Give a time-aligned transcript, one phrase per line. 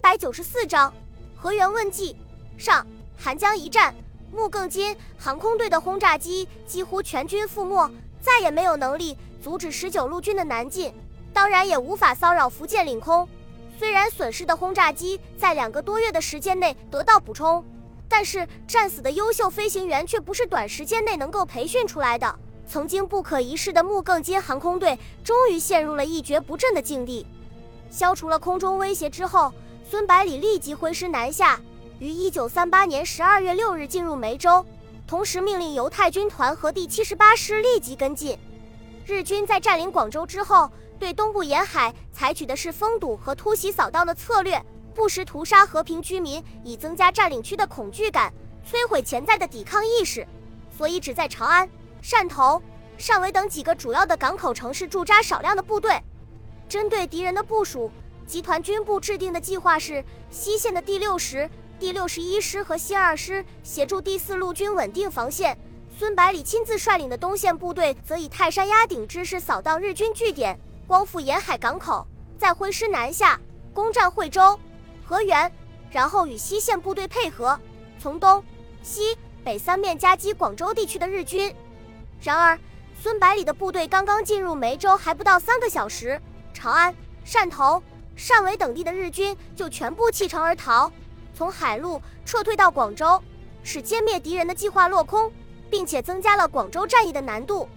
[0.00, 0.92] 百九十四章
[1.36, 2.16] 河源问计
[2.56, 2.86] 上。
[3.20, 3.92] 韩江一战，
[4.32, 7.90] 木更金航空队的轰炸机几乎全军覆没，
[8.20, 10.94] 再也没有能力阻止十九路军的南进，
[11.32, 13.28] 当然也无法骚扰福建领空。
[13.76, 17.64] 虽然损失的轰炸机在两个多月的时间内得到补充，
[18.08, 22.32] 但是战死的优秀飞行员却不是短时间内能够培训出来的。
[22.68, 27.26] 曾经不可一世的木更金航空队终于陷入了一蹶不振的境地。
[27.90, 29.52] 消除了空中威胁之后，
[29.90, 31.58] 孙百里立即挥师南下，
[31.98, 34.62] 于一九三八年十二月六日进入梅州，
[35.06, 38.38] 同时命令犹太军团和第七十八师立即跟进。
[39.06, 44.62] 日军在占领广州之后，对东部沿海采取的是封堵和突袭扫荡的策略，
[44.94, 48.30] 不时屠杀和平居民，以增加占领区的恐惧感，
[48.70, 50.26] 摧毁潜在的抵抗意识。
[50.76, 51.66] 所以，只在长安、
[52.02, 52.62] 汕头、
[52.98, 55.98] 汕尾等几个主要的港口城市驻扎少量的部队。
[56.68, 57.90] 针对敌人的部署，
[58.28, 61.48] 集团军部制定的计划是：西线的第六十、
[61.80, 65.56] 第六十一师和新二师协助第四路军稳定防线，
[65.98, 73.40] 孙百里亲自率领的东线部队则以泰山压顶之势扫荡日军据点，光复沿海港口，再挥师南下
[73.72, 74.60] 攻占惠州、
[75.06, 75.50] 河源，
[75.90, 77.58] 然后与西线部队配合，
[77.98, 78.44] 从东
[78.82, 81.50] 西北三面夹击广州地区的日军。
[82.20, 82.58] 然而，
[83.00, 86.20] 孙百里的部队刚刚进入梅州还不到三个小时。
[86.52, 87.80] 长安、汕头、
[88.18, 90.90] 汕尾等地的日军就全部弃城而逃，
[91.32, 93.22] 从海路撤退到广州，
[93.62, 95.32] 使歼灭敌人的计划落空，
[95.70, 97.68] 并且增加了广州战役的难度。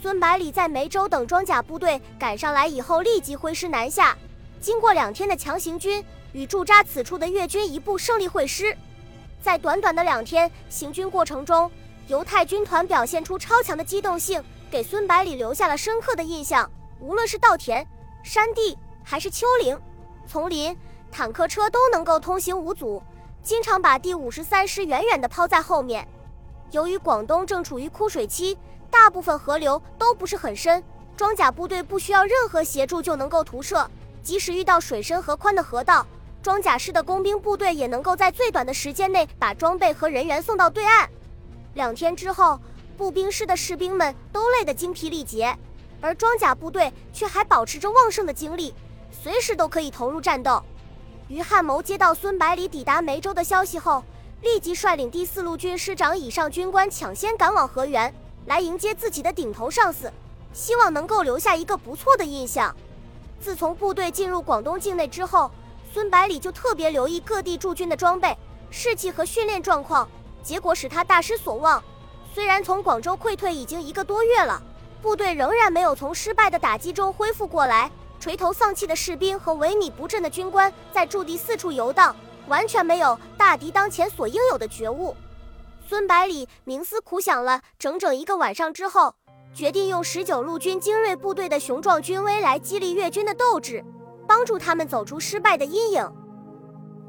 [0.00, 4.16] 孙百里在梅州等装甲部队赶上来以后，立即挥师南下。
[4.60, 8.74] 经过两天的强行军，与驻扎此处的越军一部胜利会师。
[9.42, 11.70] 在短短的两天行军过程中，
[12.08, 16.70] 犹太军团表现出超强的机动性，给孙百里留下了深刻的印象。
[16.98, 17.86] 无论是稻田、
[18.22, 19.78] 山地还是丘陵、
[20.26, 20.76] 丛林，
[21.12, 23.00] 坦克车都能够通行无阻，
[23.42, 26.08] 经常把第五十三师远远地抛在后面。
[26.70, 28.58] 由于广东正处于枯水期，
[28.90, 30.82] 大部分河流都不是很深，
[31.16, 33.88] 装甲部队不需要任何协助就能够徒涉。
[34.22, 36.04] 即使遇到水深和宽的河道，
[36.42, 41.08] 装甲师的工兵部队也能够在最短的时间内把装备和人员送到对岸。
[41.74, 42.58] 两天之后，
[42.96, 45.54] 步兵师的士兵们都累得精疲力竭。
[46.00, 48.74] 而装甲部队却还保持着旺盛的精力，
[49.22, 50.62] 随时都可以投入战斗。
[51.28, 54.04] 于汉谋接到孙百里抵达梅州的消息后，
[54.42, 58.14] 立即率领第四路军师长以上军官抢先赶往河源，
[58.46, 60.12] 来迎接自己的顶头上司，
[60.52, 62.74] 希望能够留下一个不错的印象。
[63.40, 65.50] 自从部队进入广东境内之后，
[65.92, 68.36] 孙百里就特别留意各地驻军的装备、
[68.70, 70.08] 士气和训练状况，
[70.42, 71.82] 结果使他大失所望。
[72.34, 74.62] 虽然从广州溃退已经一个多月了。
[75.00, 77.90] 部队仍然没有从失败的打击中恢复过来，
[78.24, 82.16] 垂头丧气的士兵和萎靡不振的军官在驻地四处游荡，
[82.48, 85.14] 完全没有大敌当前所应有的觉悟。
[85.86, 89.14] 孙百里冥思苦想了整整一个晚上之后，
[89.52, 93.84] 决定用十九路军精锐部队的雄壮军威来激励越军的斗志，
[94.26, 96.10] 帮助他们走出失败的阴影。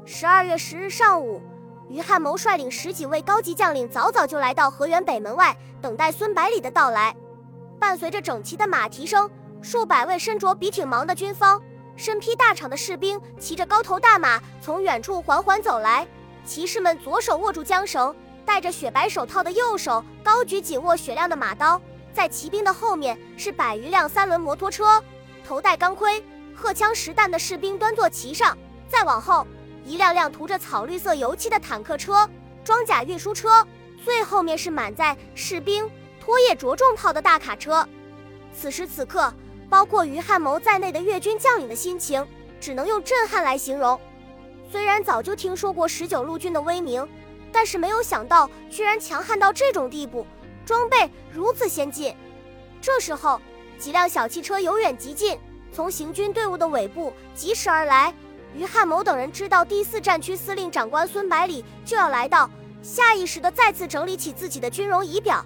[0.04, 1.40] 十二月十日上午，
[1.88, 7.16] 于汉谋率领十几位高级将领早早就来到河源北门外，等待孙百里的到来。
[7.80, 9.30] 伴随着整齐的马蹄声，
[9.66, 11.60] 数百位身着笔挺芒的军方、
[11.96, 16.06] 身披大氅的士兵，骑着高头大马从远处缓缓走来。
[16.44, 21.82] 骑士们左手握住缰绳，戴着雪白手套的右手高举紧握雪亮的马刀。
[22.14, 25.02] 在骑兵的后面是百余辆三轮摩托车，
[25.44, 26.22] 头戴钢盔、
[26.54, 28.56] 荷枪实弹的士兵端坐其上。
[28.88, 29.44] 再往后，
[29.84, 32.30] 一辆辆涂着草绿色油漆的坦克车、
[32.62, 33.66] 装甲运输车，
[34.04, 35.90] 最后面是满载士兵。
[36.20, 37.84] 拖曳着重炮的大卡车，
[38.52, 39.32] 此时此刻，
[39.68, 42.26] 包括于汉谋在内的越军将领的心情，
[42.60, 43.98] 只能用震撼来形容。
[44.70, 47.06] 虽然早就听说过十九路军的威名，
[47.52, 50.26] 但是没有想到居然强悍到这种地步，
[50.64, 52.14] 装备如此先进。
[52.80, 53.40] 这时候，
[53.78, 55.38] 几辆小汽车由远及近，
[55.72, 58.12] 从行军队伍的尾部疾驰而来。
[58.56, 62.50] 于汉谋等人知道第四战区司令长官孙百里就要来到，
[62.82, 65.44] 下意识地再次整理起自己的军容仪表。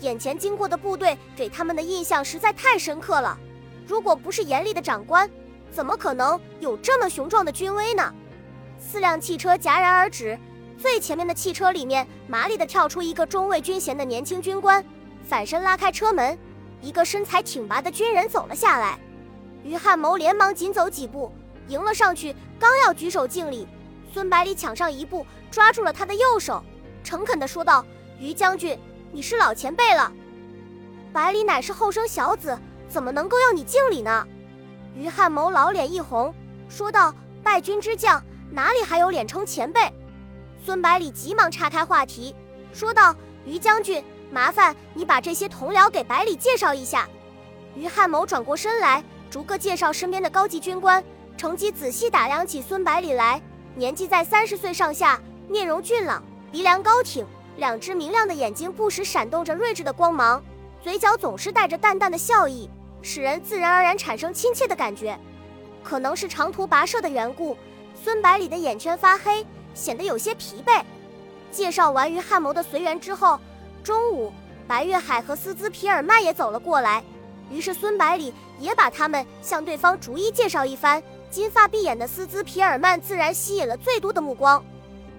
[0.00, 3.38] 眼前经过的部队给他们的印象实在太深刻了，
[3.92, 5.28] 如果不是严厉的长官，
[5.70, 8.10] 怎么可能有这么雄壮的军威呢？
[8.78, 10.38] 四辆汽车戛然而止，
[10.78, 14.82] 最前面的汽车里面麻利地跳出一个中尉军衔的年轻军官，
[15.28, 16.38] 反身拉开车门，
[16.80, 18.98] 一个身材挺拔的军人走了下来。
[19.62, 21.30] 于汉谋连忙紧走几步，
[21.68, 23.68] 迎了上去，刚要举手敬礼，
[24.10, 26.64] 孙百里抢上一步，抓住了他的右手，
[27.04, 27.84] 诚恳地说道
[28.18, 28.74] ：“于将军。”
[29.12, 30.10] 你是老前辈了，
[31.12, 32.58] 百里乃是后生小子，
[32.92, 34.28] 怎么能够要你敬礼呢？
[34.94, 36.34] 于汉谋老脸一红，
[36.68, 39.90] 说道：“败军之将哪里还有脸称前辈？
[40.62, 42.36] 孙百里急忙岔开话题，
[42.70, 43.16] 说道
[43.46, 47.08] ：“于将军，麻烦你把这些同僚给百里介绍一下。”
[47.74, 51.02] 于汉谋转过身来，逐个介绍身边的高级军官。
[51.38, 53.40] 乘机仔细打量起孙百里来，
[53.74, 55.18] 年纪在三十岁上下，
[55.48, 56.22] 面容俊朗，
[56.52, 60.44] 鼻梁高挺，两只明亮的眼睛不时闪动着睿智的光芒，
[60.82, 62.68] 嘴角总是带着淡淡的笑意，
[63.02, 65.18] 使人自然而然产生亲切的感觉。
[65.82, 67.56] 可能是长途跋涉的缘故，
[68.02, 69.44] 孙百里的眼圈发黑，
[69.74, 70.82] 显得有些疲惫。
[71.50, 73.38] 介绍完于汉谋的随员之后，
[73.82, 74.32] 中午，
[74.66, 77.02] 白月海和斯兹皮尔曼也走了过来，
[77.50, 81.02] 于是孙百里也把他们向对方逐一介绍一番。
[81.30, 84.62] 金发碧眼的斯兹皮尔曼自然吸引了最多的目光。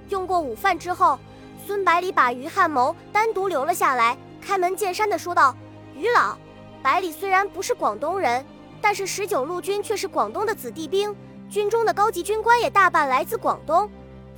[0.10, 1.20] 用过午饭之后，
[1.66, 5.56] 孙百里把于汉谋单独留了下来，开门见山地说道
[5.98, 6.38] ：“于老，
[6.84, 8.46] 百里虽然不是广东人，
[8.82, 11.16] 但是十九路军却是广东的子弟兵，
[11.50, 13.90] 军中的高级军官也大半来自广东，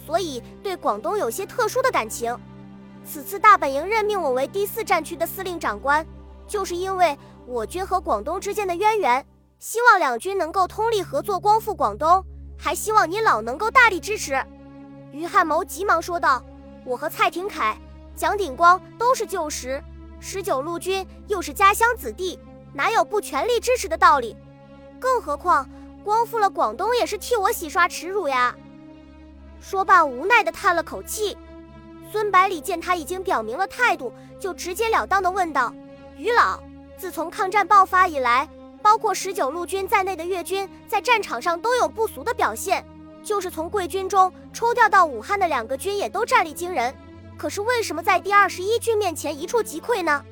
[0.05, 2.37] 所以对广东有些特殊的感情。
[3.03, 6.05] 此次大本营任命我为第四战区的司令长官，
[6.47, 9.25] 就是因为我军和广东之间的渊源。”
[9.57, 12.23] 希望两军能够通力合作，光复广东。
[12.57, 14.39] 还希望你老能够大力支持。
[15.11, 16.43] 于汉谋急忙说道
[16.85, 17.75] ：“我和蔡廷锴、
[18.15, 19.81] 蒋鼎光都是旧识，
[20.27, 22.39] 十九路军又是家乡子弟，
[22.73, 24.35] 哪有不全力支持的道理？
[24.99, 25.69] 更何况
[26.03, 28.55] 光复了广东，也是替我洗刷耻辱呀。”
[29.61, 31.37] 说罢，无奈地叹了口气。
[32.11, 35.71] 孙百里见他已经表明了态度，就直截了当地问道
[36.17, 36.59] ：“于老，
[36.97, 38.49] 自从抗战爆发以来。”
[38.81, 42.83] 包括十九路军在内的粤军在战场上都有不俗的表现，
[43.23, 46.91] 就是从贵军中抽调到武汉的两个军也都战力惊人。
[47.37, 50.23] 可是为什么在第二十一军面前一触即溃呢？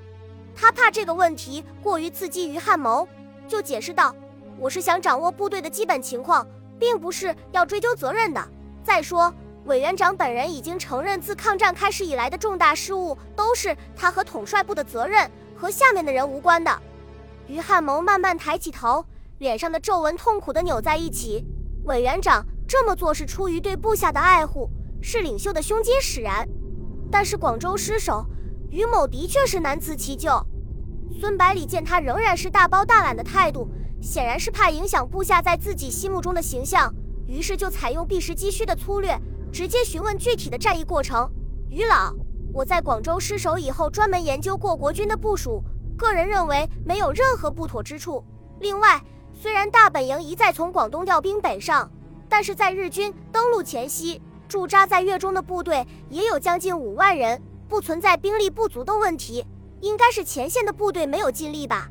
[0.55, 3.07] 他怕这个问题过于刺激于汉谋，
[3.47, 4.15] 就解释道
[4.57, 6.47] ：“我是想掌握部队的基本情况，
[6.79, 8.41] 并不是要追究责任的。
[8.83, 9.33] 再说，
[9.65, 16.81] 委员长本人已经承认，自抗战开始以来的重大失误都是他和统帅部的责任，和下面的人无关的。”
[17.47, 19.03] 于汉谋慢慢抬起头，
[19.39, 21.43] 脸上的皱纹痛苦地扭在一起。
[21.85, 24.69] 委员长这么做是出于对部下的爱护，
[25.01, 26.47] 是领袖的胸襟使然。
[27.13, 28.25] 但是广州失守，
[28.71, 30.43] 于某的确是难辞其咎。
[31.21, 33.67] 孙百里见他仍然是大包大揽的态度，
[34.01, 36.91] 显然是怕影响部下在自己心目中的形象，
[37.27, 39.15] 于是就采用避实击虚的粗略，
[39.51, 41.29] 直接询问具体的战役过程。
[41.69, 42.11] 于老，
[42.51, 45.63] 我在广州失守以后，专门研究过国军的部署。
[45.95, 48.25] 个人认为没有任何不妥之处。
[48.59, 48.99] 另外，
[49.35, 51.91] 虽然大本营一再从广东调兵北上，
[52.27, 54.19] 但是在日军登陆前夕，
[54.53, 59.43] 驻扎在粤中的部队也有将近五万人，不存在兵力不足的问题。
[59.81, 61.89] 应该是前线的部队没有尽力吧？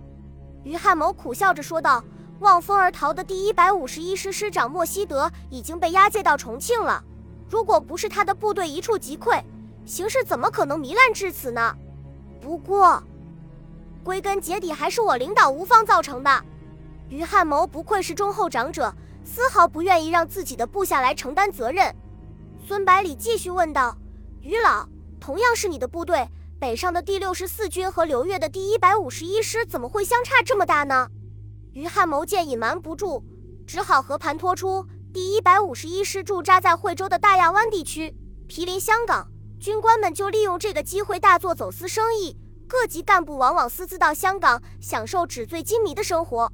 [0.63, 2.05] 于汉谋苦笑着说道
[2.39, 7.03] ：“望风而逃的第一百五十一师师长莫希德已经被押解到重庆了。
[7.51, 9.43] 如果不是他的部队一触即溃，
[9.85, 11.75] 形势怎么可能糜烂至此呢？
[12.41, 13.03] 不过……”
[14.05, 16.45] 归根结底还是我领导无方造成的。
[17.09, 18.95] 于汉谋不愧是忠厚长者，
[19.25, 21.93] 丝毫不愿意让自己的部下来承担责任。
[22.65, 23.97] 孙百里继续问道
[24.41, 24.89] ：“于老，
[25.19, 26.29] 同样是你的部队，
[26.61, 31.09] 北上的第六十四军和刘越的第一百五十一师怎么会相差这么大呢？”
[31.75, 33.25] 于汉谋见隐瞒不住，
[33.67, 38.15] 只好和盘托出：第一百五十一师驻扎在惠州的大亚湾地区，
[38.47, 39.27] 毗邻香港，
[39.59, 42.37] 军官们就利用这个机会大做走私生意。
[42.69, 46.51] 各级干部往往私自到香港享受纸醉金迷的生活。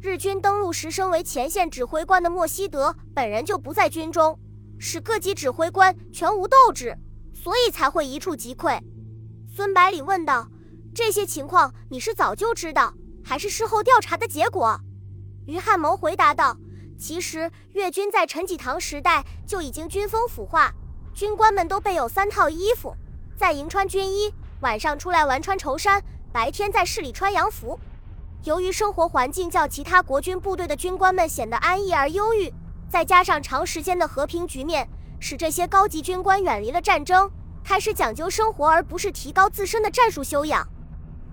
[0.00, 4.38] 日军登陆时，身为前线指挥官的莫希德本人就不在军中，
[4.78, 6.96] 使各级指挥官全无斗志，
[7.34, 8.80] 所以才会一触即溃。
[9.54, 10.48] 孙百里问道
[10.94, 12.94] ：“这些情况你是早就知道，
[13.24, 14.80] 还是事后调查的结果？”
[15.46, 16.56] 于汉谋回答道
[16.98, 20.72] ：“其实粤军在陈济棠时代就已经军风腐化，
[21.14, 22.94] 军官们都备有三套衣服，
[23.36, 27.78] 在营穿军衣。”晚上出来玩穿绸衫，白天在市里穿洋服。
[28.42, 32.52] 由于生活环境较其他国军部队的军官们显得安逸而忧郁，
[32.90, 34.88] 再加上长时间的和平局面，
[35.20, 37.30] 使这些高级军官远离了战争，
[37.62, 40.66] 开始讲究生活而不是提高自身的战术修养。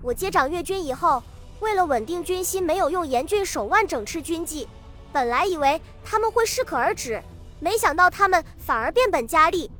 [0.02, 1.22] 我接掌越军以后，
[1.60, 4.68] 为了稳定军心，没有用严峻手腕整治军纪。
[5.12, 7.22] 本来以为他们会适可而止，
[7.58, 9.70] 没想到他们反而变本加厉。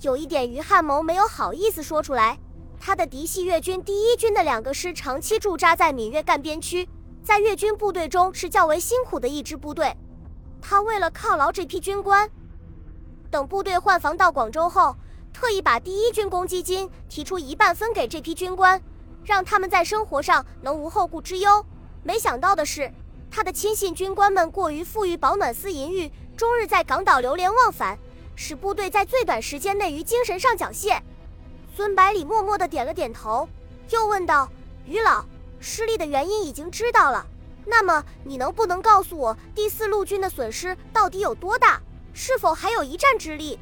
[0.00, 2.38] 有一点，于汉谋没有好意思说出来。
[2.80, 6.88] 他的嫡系越军第一军的两个师长期驻扎在闽粤赣边区，
[7.22, 9.94] 在越军部队中是较为辛苦的一支部队。
[10.60, 12.30] 他为了犒劳这批军官，
[13.30, 14.94] 等部队换防到广州后，
[15.32, 18.80] 特意把第一军公积金提出一半分给这批军官，
[19.24, 21.64] 让他们在生活上能无后顾之忧。
[22.02, 22.92] 没想到的是，
[23.30, 27.98] 他的亲信军官们过于富裕，饱暖思淫欲，终日在港岛流连忘返，
[28.34, 31.00] 使部队在最短时间内于精神上缴械。
[31.76, 33.48] 孙百里默默地点了点头，
[33.90, 34.48] 又问道
[34.84, 35.24] ：“于老，
[35.60, 37.26] 失利的原因已经知道了，
[37.66, 41.80] 那么你能不能告诉我第四路军的损失到底有多大？
[42.12, 43.58] 是否还有一战之力？”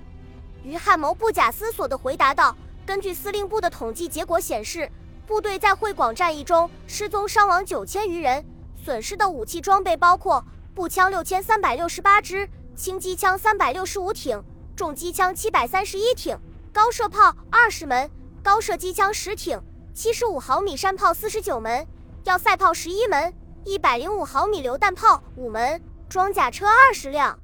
[0.64, 4.90] 于汉谋不假思索地回答道：“根据司令部的统计结果显示，
[5.26, 8.44] 部队在会广战役中失踪伤亡九千余人，
[8.82, 14.42] 损失的武器装备包括步枪六千三百六十八支，轻机枪三百六十五挺，
[14.74, 16.38] 重机枪七百三十一挺。”
[16.70, 18.08] 高射炮二十门，
[18.42, 19.60] 高射机枪十挺，
[19.92, 21.84] 七十五毫米山炮四十九门，
[22.24, 23.34] 要塞炮十一门，
[23.68, 27.38] 一百零五毫米榴弹炮五门，装甲车二十辆。